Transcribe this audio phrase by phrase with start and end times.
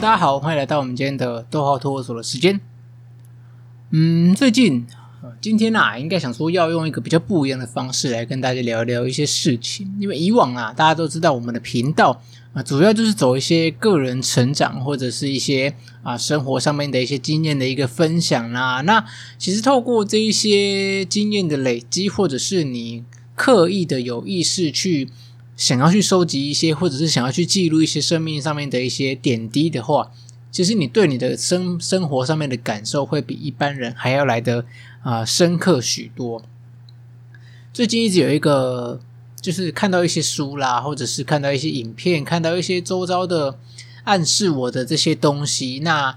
[0.00, 2.60] 大家好，欢迎来到我们今天的逗号托儿所的时间。
[3.90, 4.86] 嗯，最近，
[5.40, 9.92] 今天啊，应该想说要用一个比较不一样的方式来跟大家聊聊一些事情。
[9.98, 12.22] 因为以往啊，大家都知道我们的频道
[12.52, 18.80] 啊，主要就是走一些个人成长或者是一些啊生活上面的一些经验的一个分享啦。
[18.82, 19.04] 那
[19.36, 23.02] 其实透过这一些经验的累积，或者是你
[23.34, 25.08] 刻意的有意识去。
[25.58, 30.12] 想要去收集一些，或者是想要去记录一些生命上面的一些点滴的话，
[30.52, 34.64] 其实你对你的生生活上面的感受会比一般人还要来的
[35.02, 36.44] 啊、深刻许多。
[37.72, 39.00] 最近一直有一个，
[39.40, 43.58] 就是看到一些书啦，或者是看到一些影片，看到一些周遭的
[44.04, 46.16] 暗示我的这些东西，那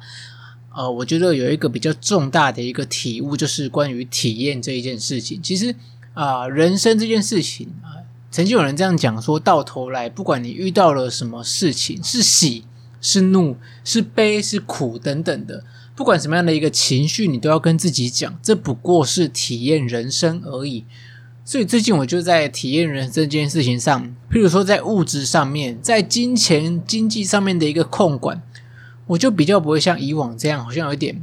[0.75, 5.41] 呃，我觉得有一个比较重大的一个体悟，就是关于体验这一件事情。
[5.41, 5.75] 其实
[6.13, 7.97] 啊、人生这件事情啊。
[8.31, 12.63] 曾经有人这样讲说，到头来，不管你遇到了什么事情，是喜
[13.01, 15.65] 是怒是悲是苦等等的，
[15.97, 20.85] 不管什么样的一个情绪，你都要跟自己讲，这不过是体验人生而已。
[21.43, 28.41] 所以最近我就在体验人生这件事情上，譬如说在物质上面，在金钱经济上面的一个控管，
[29.07, 31.21] 我就比较不会像以往这样，好像有点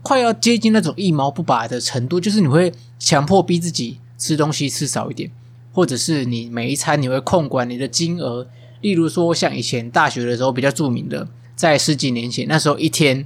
[0.00, 5.30] 快要接近那种一毛不拔的程度，就是你会强迫逼自己吃东西吃少一点。
[5.78, 8.48] 或者是你每一餐你会控管你的金额，
[8.80, 13.24] 例如说像以前大学的时候比较著名的，在十几年前那时候一天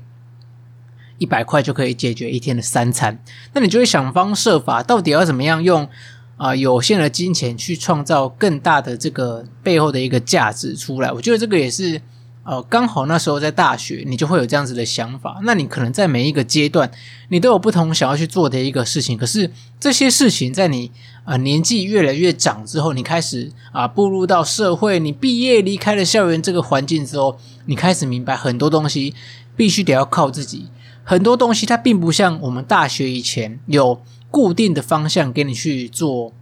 [1.17, 5.89] 一百块就可以解决一天的三餐，那你就会想方设法，到底要怎么样用
[6.37, 11.11] 啊、有限的金钱去创造更大的这个背后的一个价值出来？
[11.11, 12.03] 我觉得这个也是。
[12.45, 15.41] 呃，刚好那时候在大学，你就会有这样子的想法。
[15.45, 16.91] 那你可能在每一个阶段，
[17.29, 19.17] 你都有不同想要去做的一个事情。
[19.17, 20.91] 可是这些事情在你
[21.25, 29.15] 啊、年纪越来越长之后，你开始啊、步入到社会，你毕业离开了校园这个环境之后，你开始明白很多东西
[29.55, 30.67] 必须得要靠自己。
[31.05, 34.03] 很多东西它并不像我们大学以前有
[34.33, 36.33] 固定的方向给你去做。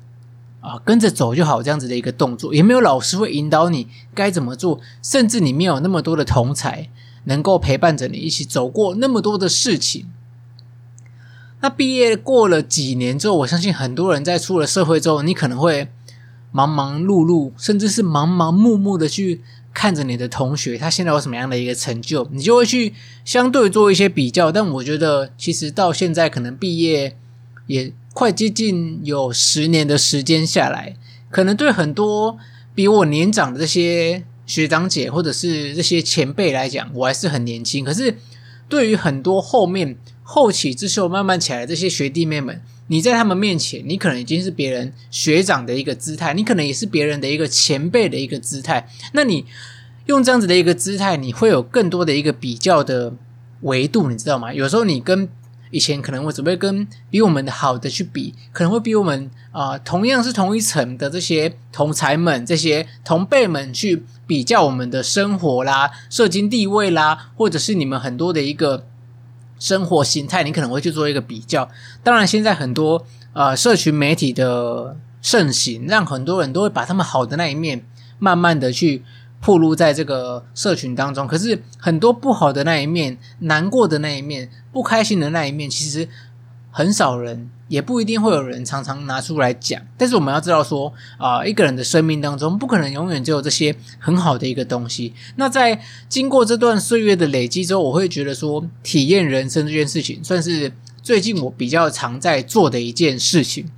[0.61, 6.91] 啊，跟着走就好，这样子的一个动作，也没有老师会引导你该怎么做，甚至你没有那么多的同才
[7.25, 10.07] 能够陪伴着你一起走过那么多的事情。
[11.63, 15.89] 那毕业过了几年之后，我相信很多人在出了社会之后，你可能会
[16.53, 19.41] 忙忙碌碌，甚至是忙忙碌碌的去
[19.73, 22.93] 看着你的同学，他现在有什么样的一个成就，你就会去
[23.25, 24.53] 相对做一些比较。
[24.53, 27.17] 但我觉得，其实到现在可能毕业
[27.67, 27.95] 也。
[28.13, 30.97] 快接近有十年的时间下来，
[31.31, 32.37] 可能对很多
[32.75, 37.85] 比我年长的这些学长姐或者是这些前辈来讲，我还是很年轻。
[37.85, 38.17] 可是
[38.69, 48.89] 对于很多后面后起之秀慢慢起来的这些学弟妹们，你在他们面前，你可能已经是别人学长的一个姿态，你可能也是别人的一个前辈的一个姿态。
[49.13, 49.47] 那你
[50.07, 53.15] 用这样子的一个姿态，你会有更多的一个比较的
[53.63, 54.53] 维度，你知道吗？
[54.53, 55.29] 有时候你跟
[55.71, 68.87] 以前可能会准备跟比我们的好的去比，可能会比我们啊、同样是同一层的这些同才们、这些同辈们去比较我们的生活啦、社经地位啦，或者是你们很多的一个
[69.59, 71.69] 生活形态，你可能会去做一个比较。
[72.03, 77.85] 当然，现在很多呃社群媒体的盛行，让很多人都会把他们好的那一面
[78.19, 79.05] 慢慢的去。
[79.41, 86.07] 暴露在这个社群当中，可是很多不好的那一面、难过的那一面、不开心的那一面，其实
[86.71, 89.81] 很少人，也不一定会有人常常拿出来讲。
[89.97, 95.15] 但是我们要知道说，啊、一个人的生命当中，不可能永远只有这些很好的一个东西。
[95.37, 100.73] 那在经过这段岁月的累积之后，我会觉得说，体验人生这件事情，算是
[101.03, 103.71] 最近我比较常在做的一件事情。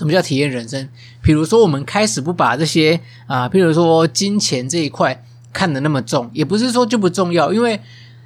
[0.00, 0.88] 什么叫体验人生？
[1.20, 5.22] 比如说，我们开始不把这些啊，比如说金钱这一块
[5.52, 7.78] 看得那么重，也不是说就不重要，因为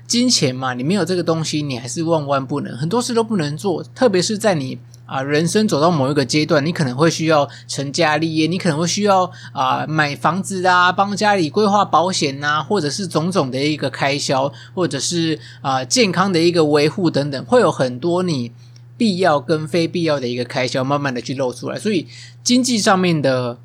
[0.07, 3.83] 金钱嘛，你没有这个东西，你还是万万不能，很多事都不能做。
[3.93, 18.53] 特别是在你啊人生走到某一个阶段，你可能会需要成家立业，你可能会需要啊买房子啊，帮家里规划保险啊，或者是种种的一个开销，或者是啊健康的一个维护等等，会有很多你。
[18.97, 22.07] 必要跟非必要的一个开销，慢慢的去露出来，所以
[22.43, 23.59] 经济上面的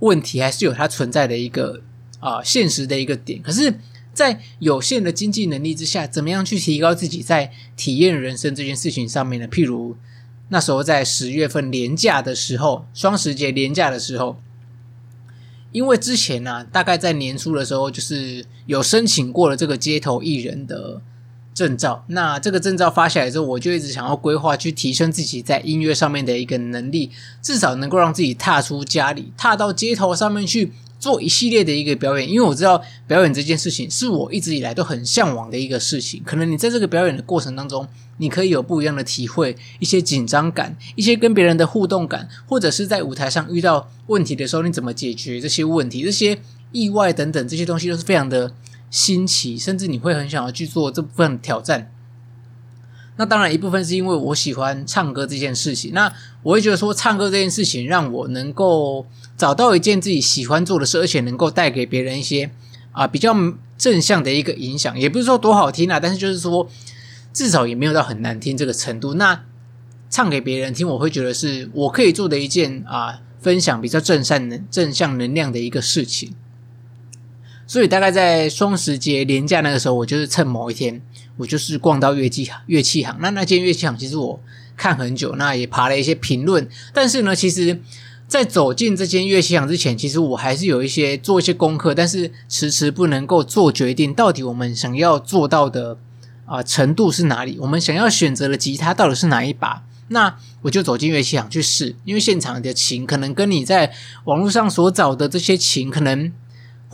[0.00, 1.80] 问题还是有它存在的一个
[2.20, 3.40] 啊、现实的一个点。
[3.40, 3.78] 可是，
[4.12, 9.48] 在有限的经济能力之下，怎么样去提高自己在体验人生这件事情上面呢？
[9.48, 9.96] 譬如
[10.50, 14.36] 那时候在十月份连假的时候，双十节连假的时候，
[15.72, 21.00] 因为之前呢、啊，大概在年初的时候，就是有申请过了这个街头艺人的。
[21.54, 36.20] 证照，那这个证照发下来之后，我就一直想要规划去提升自己在音乐上面的一个能力，至少能够让自己踏出家里，踏到街头上面去做一系列的一个表演，因为我知道表演这件事情是我一直以来都很向往的一个事情。
[36.24, 37.86] 可能你在这个表演的过程当中，
[38.18, 46.38] 你可以有不一样的体会，一些紧张感，一些跟别人的互动感，或者是在舞台上遇到问题的时候，你怎么解决这些问题，这些
[46.72, 48.52] 意外等等这些东西都是非常的
[48.94, 51.90] 新奇，甚至你会很想要去做这部分挑战。
[53.16, 55.92] 那当然，一部分是因为我喜欢唱歌这件事情。
[55.92, 56.12] 那
[56.44, 59.04] 我会觉得说，唱歌这件事情让我能够
[59.36, 62.52] 找到一件自己喜欢做的事，而且能够带给别人一些
[62.92, 63.34] 啊、比较
[63.76, 64.96] 正向的一个影响。
[64.96, 66.68] 也不是说多好听啊，但是就是说，
[67.32, 69.14] 至少也没有到很难听这个程度。
[69.14, 69.44] 那
[70.08, 76.36] 唱给别人听，我会觉得是我可以做的一件啊、分享比较正善能正向能量的一个事情。
[77.74, 81.02] 所以大概在双十节连假那个时候，我就是趁某一天。
[81.38, 84.40] 我就是逛到乐器行，乐器行，那那间乐器行其实我
[84.76, 86.68] 看很久，那也爬了一些评论。
[86.92, 87.80] 但是呢，其实，
[88.28, 94.14] 在走进这间乐器行之前，其实我还是有一些做一些功课，但是迟迟不能够做决定。
[94.14, 95.98] 到底我们想要做到的
[96.46, 97.58] 啊、程度是哪里？
[97.58, 99.82] 我们想要选择的吉他到底是哪一把？
[100.10, 103.92] 那我就走进乐器行去试，因为现场的琴可能跟你在
[104.26, 106.30] 网络上所找的这些琴可能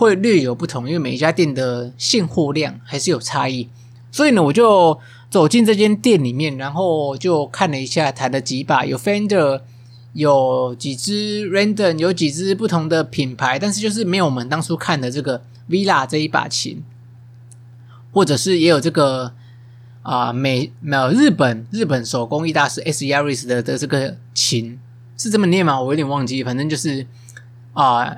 [0.00, 3.68] 会略有不同，因为每一家店的现货量还是有差异。
[4.10, 4.98] 所以呢，我就
[5.28, 9.60] 走进这间店里面，然后就看了一下，弹了几把，有 Fender，
[10.14, 16.82] 有几支 Random，有几支不同的品牌，但是就是没有我们当初看的这个 Villa 这一把琴，
[18.10, 19.34] 或者是也有这个
[20.00, 24.78] 啊、呃、美没有日本日本手工艺大师 S Yaris 的的这个琴
[25.18, 25.78] 是这么念吗？
[25.78, 27.06] 我有点忘记，反正就是
[27.74, 28.16] 啊、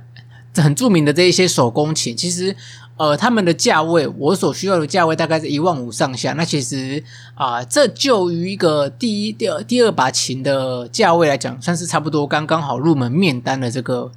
[0.57, 2.57] 很著名的这一些手工琴，其实。
[2.99, 6.35] 呃，他们的价位，我所需要的价位大概是一万五上下。
[6.35, 7.03] 那其实
[7.35, 14.13] 啊、这就于一个第一、第二、第二把琴的价位来讲，算是差不多刚刚好入门面单的这个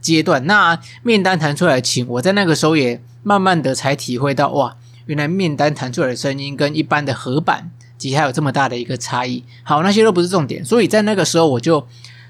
[0.00, 0.46] 阶段。
[0.46, 4.76] 那面单弹出来的琴，我在那个时候也慢慢的才体会到，哇，
[5.06, 9.44] 原来面单弹出来的声音跟一般的合板吉他有这么大的一个差异。
[9.64, 11.86] 好，那些都不是重点，所以在那个时候我就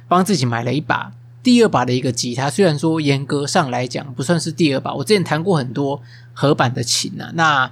[0.08, 1.12] 帮自己买了一把。
[1.42, 6.02] 第二把的一个吉他，虽然说严格上来讲不算是第二把，我之前弹过很多
[6.34, 7.70] 合板的琴啊，那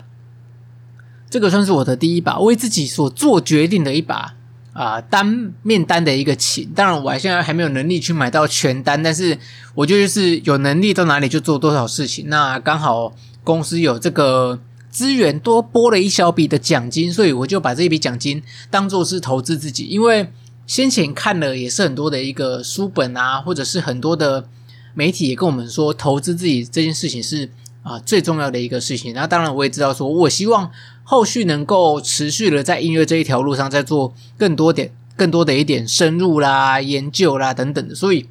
[1.28, 4.34] 这个算是我的第一把，为自己所做决定的一把
[4.72, 6.70] 啊、单面单的一个琴。
[6.74, 9.36] 当然，我现在还没有能力去买到全单，但是
[9.74, 12.28] 我就是有能力到哪里就做多少事情。
[12.28, 13.12] 那刚好
[13.44, 20.32] 公司有这个资源，多拨了一小笔的奖金，所以我就把这一笔奖金当做是投资自己，因为。
[20.68, 24.46] 先前看了也是很多的一个书本啊，或者是很多的
[24.92, 27.50] 媒体也跟我们说，投资自己这件事情是
[27.82, 29.14] 啊最重要的一个事情。
[29.14, 30.70] 那当然我也知道说，我希望
[31.04, 37.94] 后续能够持续的在音乐这一条路上再做更多点、更多的一点深入啦、研究啦等等的。
[37.94, 38.28] 所以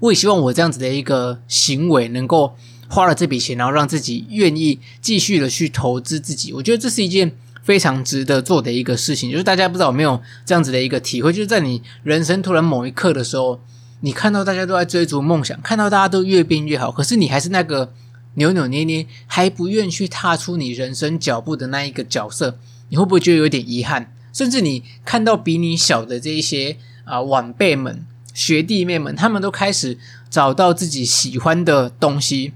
[0.00, 2.54] 我也希望我这样子的一个行为能够
[2.88, 6.52] 花了这笔钱，然后让自己愿意继续的去投资自己。
[6.52, 7.34] 我觉得这是一件。
[7.64, 13.58] 非常值得做的一个事情，就是大家不知道有没有这样子的一个体会，就是在你人生突然某一刻的时候，
[14.00, 17.94] 你看到大家都在追逐梦想，看到大家都越变越好，可是你还是那个
[18.34, 22.58] 扭扭捏捏，还不愿去踏出你人生脚步的那一个角色，
[22.90, 24.14] 你会不会觉得有点遗憾？
[24.34, 28.04] 甚至你看到比你小的这一些啊晚辈们、
[28.34, 29.96] 学弟妹们，他们都开始
[30.28, 32.52] 找到自己喜欢的东西，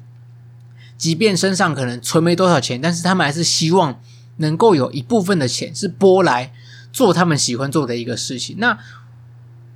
[0.98, 3.98] 即便身上可能存没多少钱，但是他们还是希望。
[4.38, 6.52] 能够有一部分的钱是拨来
[6.92, 8.56] 做他们喜欢做的一个事情。
[8.58, 8.76] 那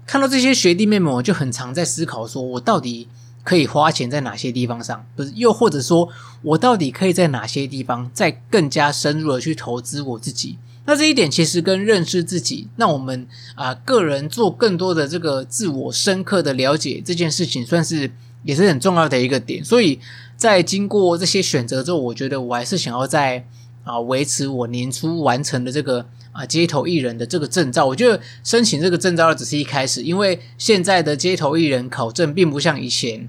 [0.04, 3.09] 看到这些学弟妹们，我就很常在思考：说我到底
[3.45, 5.07] 可以花钱在哪些地方上？
[5.14, 6.09] 不是，又或者说
[6.42, 10.59] 我到底可以在哪些地方再更加深入的去投资我自己？
[10.85, 19.64] 那这一点其实跟认识自己，那我们啊、个人做更多的这个自我深刻的了解这件事情，算是也是很重要的一个点。
[19.64, 20.00] 所以
[20.37, 23.47] 在经过这些选择之后，我觉得我还是想要在。
[23.84, 33.28] 啊，维持我年初完成的这个啊街头艺人的这个证照，我觉得申请这个证照只是一开始，因为现在的街头艺人考证并不像以前，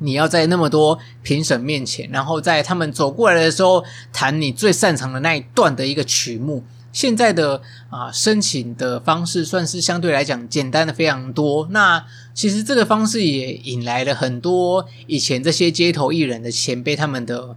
[0.00, 3.82] 你要在那么多评审面前，然后在他们走过来的时候
[4.12, 6.62] 弹你最擅长的那一段的一个曲目。
[6.92, 11.68] 现在的啊申请的方式算是相对来讲简单的非常多。
[11.70, 17.56] 那其实这个方式也引来了很多以前这些街头艺人的前辈他们的。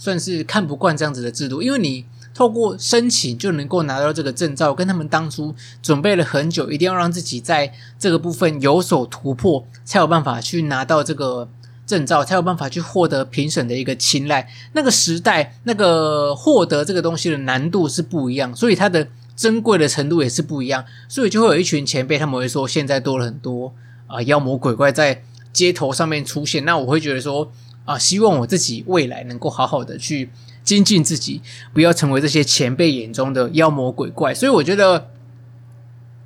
[0.00, 11.50] 算是看不惯这样子的制度，因为你透过申请就能够拿到这个证照，跟他们当初准备了很久，一定要让自己在这个部分有所突破，才有办法去拿到这个
[11.86, 14.48] 证照，才有办法去获得评审的一个青睐。
[14.72, 23.74] 那个时代，那个获得这个东西的难度是不一样，所以它的珍贵的程度也是不一样，所以就会有一群前辈他们会说，现在多了很多
[24.06, 25.24] 啊妖魔鬼怪在。
[25.52, 27.50] 街头上面出现，那我会觉得说
[27.90, 30.30] 啊，希望我自己未来能够好好的去
[30.62, 31.40] 精进自己，
[31.74, 34.32] 不要成为这些前辈眼中的妖魔鬼怪。
[34.32, 35.08] 所以我觉得。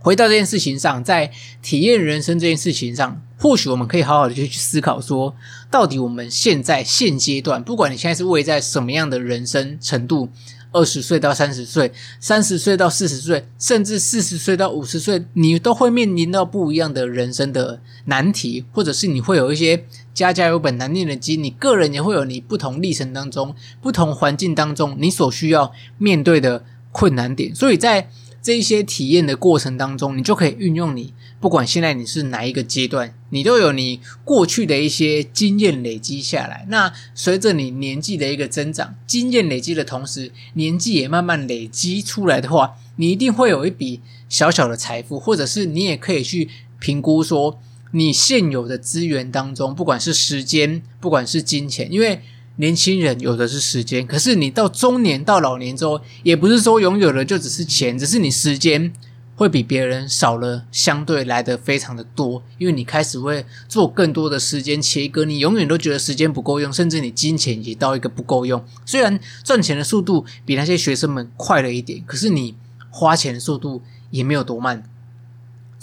[0.04, 5.34] 回到这件事情上，在体验人生这件事情上，或许我们可以好好的去思考说，
[5.70, 10.28] 到底我们现在现阶段，不管你现在是位在什么样的人生程度，
[10.74, 11.90] 二十岁到三十岁，
[12.20, 28.10] 三十岁到四十岁，甚至四十岁到五十岁，你都会面临到不一样的人生的难题，或者是你会有一些家家有本难念的经，你个人也会有你不同历程当中、不同环境当中，你所需要面对的困难点，所以在。
[28.44, 36.64] 这一些体验的过程当中，你就可以运用你，不管现在你是哪一个阶段，你都有你过去的一些经验累积下来。
[36.70, 46.48] 那随着你年纪的一个增长，经验累积的同时，年纪也慢慢累积出来的话，你一定会有一笔小小的财富，或者是你也可以去
[46.78, 47.60] 评估说，
[47.90, 52.22] 你现有的资源当中，不管是时间，不管是金钱，因为。
[52.58, 58.92] 年轻人有的是时间，可是你到中年到老年之后，也不是说拥有的就只是钱，只是你时间
[59.36, 68.64] 会比别人少了，相对来的非常的多，因为你开始会做更多的时间切割，你永远都觉得时间不够用，甚至你金钱也到一个不够用。
[68.86, 72.54] 虽然赚钱的速度比那些学生们快了一点，可是你
[72.90, 74.82] 花钱的速度也没有多慢。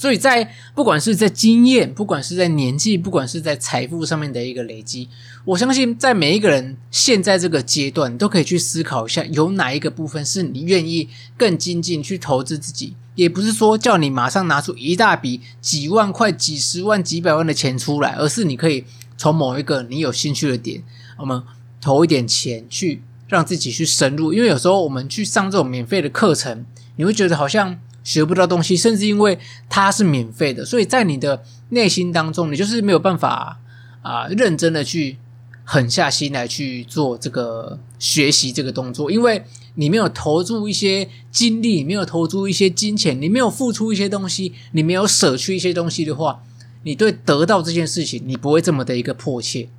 [0.01, 5.07] 所以在不管是在经验，不管是在年纪，不管是在财富上面的一个累积，
[5.45, 12.95] 我相信在每一个人现在这个阶段，都可以去思考一下，有哪一个部分是你愿意更精进去投资自己。
[13.13, 18.83] 也不是说叫你马上拿出一大笔几万块、几十万、几百万的钱出来，而是你可以
[19.15, 20.81] 从某一个你有兴趣的点，
[21.19, 21.43] 我们
[21.79, 24.33] 投一点钱去让自己去深入。
[24.33, 26.65] 因为有时候我们去上这种免费的课程，
[26.95, 27.77] 你会觉得好像。
[28.03, 29.37] 学不到东西，甚至因为
[29.69, 33.59] 它是免费的，所以在你的内心当中，你就是没有办法
[34.01, 35.17] 啊、认真的去
[35.63, 39.43] 狠下心来去做这个学习这个动作，因为
[39.75, 46.41] 你没有投注一些精力，没有投注一些金钱，你没有付出一些东西，你没有舍去一些东西的话，
[46.83, 49.69] 你对得到这件事情，你不会这么的一个迫切。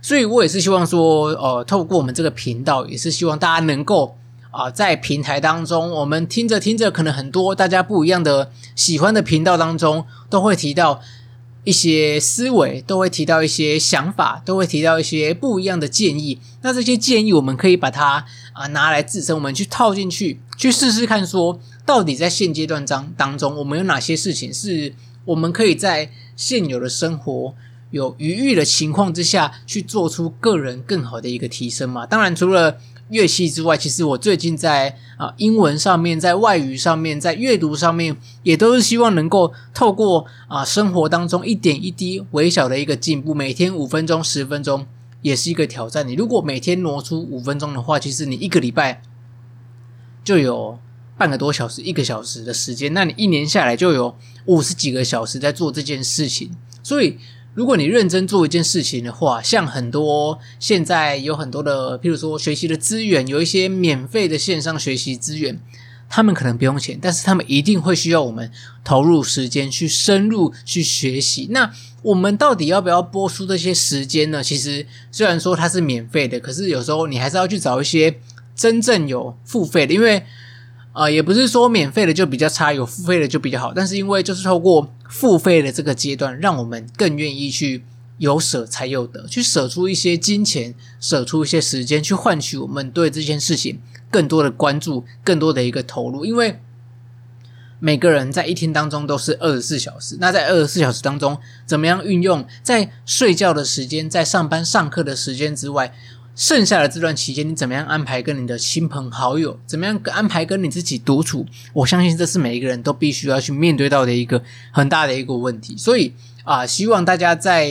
[0.00, 4.16] 所以我也是希望说，呃，透过我们这个频道，也是希望大家能够。
[4.52, 11.00] 啊，在平台当中，我们听着听着，可能很多大家不一样的喜欢的频道当中，都会提到
[11.64, 16.38] 一些思维，都会提到一些想法，都会提到一些不一样的建议。
[16.60, 24.94] 那这些建议，我们可以把它啊拿来自身，我们去套进去，去试试看，说到底在现阶段当当中，我们有哪些事情是
[25.24, 27.54] 我们可以在现有的生活
[27.92, 32.04] 有余裕的情况之下去做出个人更好的一个提升嘛？
[32.04, 32.78] 当然，除了
[33.10, 44.86] 乐器之外，其实我最近在啊英文上面，在外语上面，在阅读上面，也都是希望能够透过啊生活当中一点一滴微小的一个进步，每天五分钟、十分钟
[45.20, 46.08] 也是一个挑战。
[46.08, 49.02] 你如果每天挪出五分钟的话，其实你一个礼拜
[50.24, 50.78] 就有
[51.18, 56.50] 半个多小时、一个小时的时间，那你一年下来就有五十几个小时在做这件事情，
[56.82, 57.18] 所以。
[57.54, 65.60] 如果你认真做一件事情的话，像很多现在有很多的，譬如说学习的资源，有一些免费的线上学习资源，
[66.08, 68.50] 他们可能不用钱，但是他们一定会需要我们
[68.82, 71.48] 投入时间去深入去学习。
[71.50, 71.70] 那
[72.02, 74.42] 我们到底要不要播出这些时间呢？
[74.42, 78.18] 其实虽然说它是免费的，可是有时候你还是要去找一些
[78.56, 80.24] 真正有付费的，因为。
[80.92, 83.72] 啊、也不是说免费的就比较差，有付费的就比较好。
[83.74, 87.82] 但是因为就是透过付费的这个阶段，让我们更愿意去
[88.18, 93.80] 有舍才有得，去舍出一些金钱，舍出一些时间，去换取我们对这件事情
[94.10, 96.26] 更多的关注，更多的一个投入。
[96.26, 96.60] 因为
[97.78, 105.94] 每个人在一天当中都是二十四小时，那在二十四小时当中，怎么样运用在睡觉的时间，在上班上课的时间之外。
[106.34, 109.60] 剩下的这段期间，你怎么样安排跟你的亲朋好友？
[109.66, 111.46] 怎么样安排跟你自己独处？
[111.74, 115.76] 我相信这是每一个人都必须要去面对到的一个很大的一个问题。
[115.76, 117.70] 所以啊、希望大家在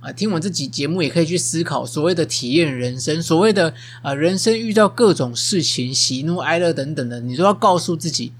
[0.00, 8.32] 啊、听完这集节目，也可以去思考所谓的体验人生，所谓的啊、人生遇到各种事情，喜怒哀乐等等的，你都要告诉自己，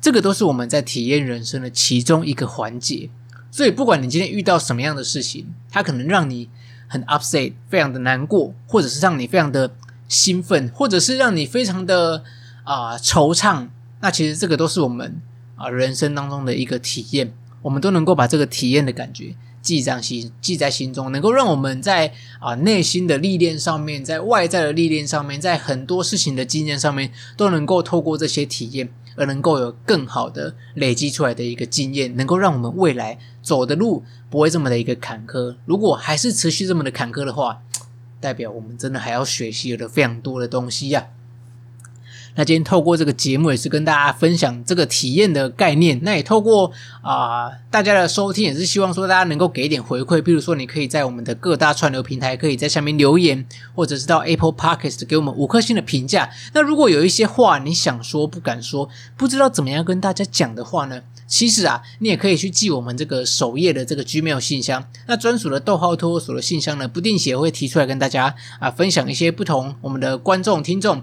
[0.00, 3.10] 这个都是我们在体验人生的其中一个环节。
[3.50, 6.48] 所以，不管你今天遇到什么样的事情，它可能让你。
[6.86, 9.74] 很 upset，非常的难过，或者是让你非常的
[10.08, 12.22] 兴奋，或者是让你非常的
[12.64, 13.68] 啊、惆怅。
[14.00, 15.20] 那其实这个都是我们
[15.56, 35.56] 啊、人生当中的一个体验，我们都能够把这个体验的感觉记在心，记在心中，能够让我们在啊、内心的历练上面，在外在的历练上面，在很多事情的经验上面，都能够透过这些体验，而能够有更好的累积出来的一个经验，能够让我们未来走的路不会这么的一个坎坷。
[35.66, 37.62] 如果还是持续这么的坎坷的话，
[38.20, 41.08] 代表我们真的还要学习了非常多的东西呀、
[42.36, 46.00] 那今天透过这个节目，也是跟大家分享这个体验的概念。
[46.02, 46.72] 那也透过
[47.02, 50.20] 啊、大家的收听，也是希望说大家能够给一点回馈。
[50.20, 56.30] 比如说，你可以在我们的各大串流平台，可以在下面留言，或者是到 Apple Podcast 给我们五颗星的评价。
[56.52, 61.02] 那如果有一些话你想说不敢说，不知道怎么样跟大家讲的话呢？
[61.26, 64.86] 其实啊，你也可以去寄我们这个首页的这个 Gmail 信箱。
[65.06, 71.02] 那专属的逗号托所的信箱呢，不定期也会提出来跟大家啊分享一些不同我们的观众听众。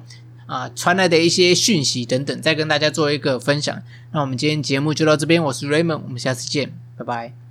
[0.51, 3.81] 啊，传来的一些讯息等等，再跟大家做一个分享。
[4.12, 7.50] 那我们今天节目就到这边，我是 Raymond，我们下次见，拜拜。